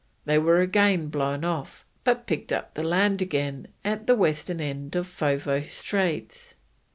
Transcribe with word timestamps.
They 0.25 0.39
were 0.39 0.61
again 0.61 1.09
blown 1.09 1.45
off, 1.45 1.85
but 2.03 2.25
picked 2.25 2.51
up 2.51 2.73
the 2.73 2.81
land 2.81 3.21
again 3.21 3.67
at 3.85 4.07
the 4.07 4.15
western 4.15 4.59
end 4.59 4.95
of 4.95 5.05
Foveaux 5.05 5.61
Straits. 5.63 6.55